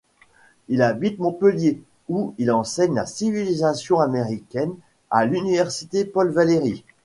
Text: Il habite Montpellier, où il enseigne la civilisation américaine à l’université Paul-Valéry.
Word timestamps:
Il 0.67 0.81
habite 0.81 1.19
Montpellier, 1.19 1.79
où 2.09 2.33
il 2.39 2.49
enseigne 2.51 2.95
la 2.95 3.05
civilisation 3.05 3.99
américaine 3.99 4.73
à 5.11 5.25
l’université 5.25 6.05
Paul-Valéry. 6.05 6.83